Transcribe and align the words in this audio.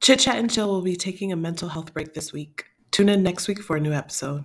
Chit 0.00 0.20
Chat 0.20 0.38
and 0.38 0.50
Chill 0.50 0.66
will 0.66 0.80
be 0.80 0.96
taking 0.96 1.30
a 1.30 1.36
mental 1.36 1.68
health 1.68 1.92
break 1.92 2.14
this 2.14 2.32
week. 2.32 2.64
Tune 2.90 3.10
in 3.10 3.22
next 3.22 3.48
week 3.48 3.60
for 3.60 3.76
a 3.76 3.80
new 3.80 3.92
episode. 3.92 4.44